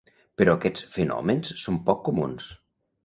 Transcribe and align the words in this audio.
Però 0.41 0.53
aquests 0.59 0.87
fenòmens 0.95 1.53
són 1.65 1.81
poc 1.91 2.03
comuns. 2.09 2.49